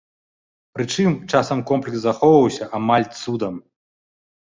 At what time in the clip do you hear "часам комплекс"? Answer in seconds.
1.35-1.99